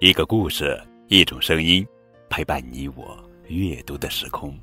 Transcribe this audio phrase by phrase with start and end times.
[0.00, 1.84] 一个故事，一种声音，
[2.28, 3.18] 陪伴你我
[3.48, 4.56] 阅读的时空。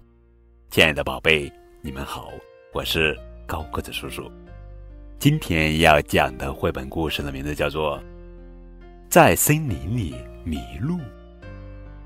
[0.69, 1.51] 亲爱的宝贝，
[1.81, 2.31] 你们好，
[2.71, 4.31] 我是高个子叔叔。
[5.19, 7.99] 今天要讲的绘本故事的名字叫做
[9.10, 10.15] 《在森林里
[10.46, 10.96] 迷路》，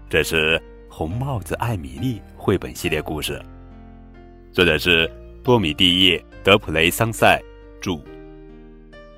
[0.09, 0.57] 这是
[0.89, 3.39] 《红帽子艾米丽》绘本系列故事，
[4.51, 5.07] 作者是
[5.43, 7.39] 多米蒂叶·德普雷桑塞
[7.79, 8.01] 著，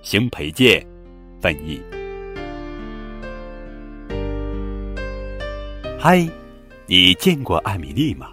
[0.01, 0.85] 邢培建
[1.39, 1.81] 翻译。
[6.03, 6.27] 嗨，
[6.87, 8.31] 你见过艾米丽吗？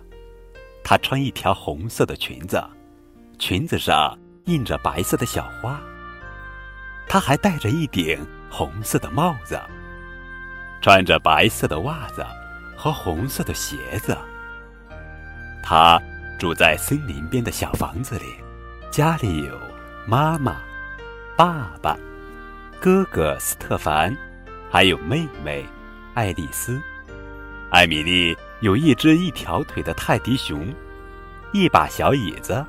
[0.83, 2.59] 她穿一条红色的裙子，
[3.39, 5.79] 裙子上印着白色的小花。
[7.07, 9.61] 她还戴着一顶红色的帽子，
[10.81, 12.25] 穿着白色的袜子
[12.75, 14.17] 和红色的鞋子。
[15.63, 16.01] 她
[16.39, 18.25] 住在森林边的小房子里，
[18.91, 19.61] 家里有
[20.07, 20.57] 妈妈、
[21.37, 21.99] 爸爸、
[22.81, 24.17] 哥哥斯特凡，
[24.71, 25.67] 还有妹妹
[26.15, 26.81] 爱丽丝。
[27.71, 30.67] 艾米丽有一只一条腿的泰迪熊，
[31.53, 32.65] 一把小椅子，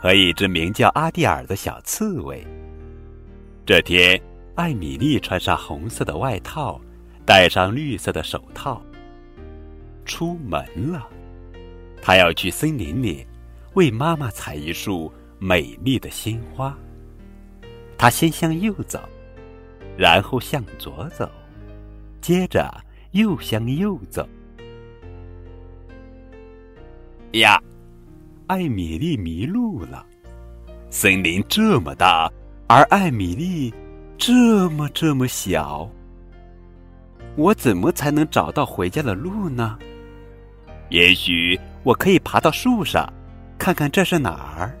[0.00, 2.42] 和一只名叫阿蒂尔的小刺猬。
[3.66, 4.18] 这天，
[4.54, 6.80] 艾米丽穿上红色的外套，
[7.26, 8.82] 戴上绿色的手套，
[10.06, 11.06] 出门了。
[12.00, 13.26] 她要去森林里，
[13.74, 16.74] 为妈妈采一束美丽的鲜花。
[17.98, 18.98] 她先向右走，
[19.94, 21.30] 然后向左走，
[22.22, 22.74] 接着。
[23.12, 24.28] 又向右走。
[27.32, 27.58] 呀，
[28.46, 30.04] 艾米丽迷路了。
[30.90, 32.30] 森林这么大，
[32.66, 33.72] 而艾米丽
[34.18, 35.88] 这么这么小。
[37.36, 39.78] 我怎么才能找到回家的路呢？
[40.90, 43.10] 也许我可以爬到树上，
[43.56, 44.78] 看看这是哪儿。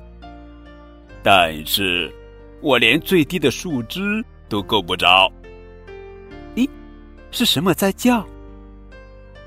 [1.22, 2.12] 但是，
[2.60, 5.32] 我连最低的树枝都够不着。
[7.32, 8.24] 是什么在叫？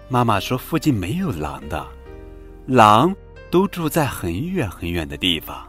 [0.10, 1.88] 妈妈说附近没有狼的，
[2.68, 3.16] 狼
[3.50, 5.66] 都住在很远很远的地方。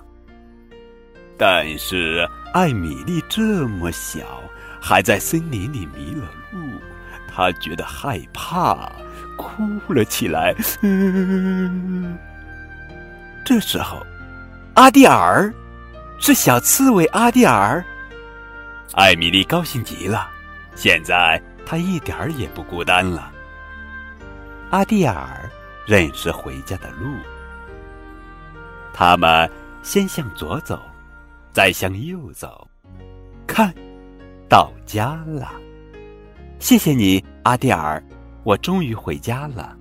[1.38, 4.42] 但是艾米丽这么小，
[4.80, 6.58] 还在森林里迷了路，
[7.30, 8.91] 她觉得害怕，
[9.36, 10.54] 哭了起来。
[13.44, 14.04] 这时候，
[14.74, 15.52] 阿蒂尔，
[16.18, 17.84] 是小刺猬阿蒂尔。
[18.94, 20.30] 艾米丽高兴极了，
[20.74, 21.41] 现在。
[21.66, 23.32] 他一点儿也不孤单了。
[24.71, 25.50] 阿蒂尔
[25.84, 27.16] 认识回家的路。
[28.94, 29.50] 他们
[29.82, 30.81] 先向左走，
[31.53, 32.66] 再向右走，
[33.47, 33.75] 看，
[34.49, 35.50] 到家了。
[36.60, 38.03] 谢谢你，阿蒂尔，
[38.44, 39.77] 我终于回家了。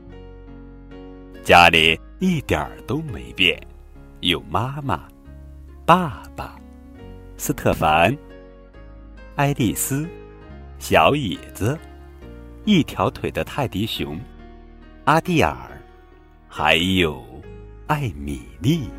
[1.43, 3.61] 家里一点儿都没变，
[4.21, 5.03] 有妈妈、
[5.85, 6.59] 爸爸、
[7.37, 8.17] 斯特凡、
[9.35, 10.09] 爱丽丝。
[10.79, 11.77] 小椅子，
[12.63, 14.19] 一条腿的泰迪熊，
[15.05, 15.55] 阿蒂尔，
[16.47, 17.23] 还有
[17.87, 18.89] 艾米丽。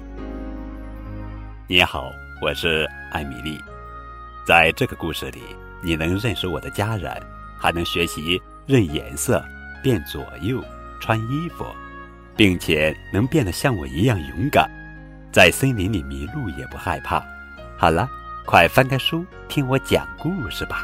[1.68, 2.10] 你好，
[2.42, 3.58] 我是艾米丽。
[4.44, 5.40] 在这个故事里，
[5.82, 7.12] 你能认识我的家人，
[7.58, 9.44] 还能学习认颜色、
[9.82, 10.64] 变左右、
[11.00, 11.66] 穿衣服，
[12.36, 14.68] 并且能变得像我一样勇敢，
[15.30, 17.22] 在森林里迷路也不害怕。
[17.78, 18.08] 好了，
[18.44, 20.82] 快翻开书，听我讲故事吧。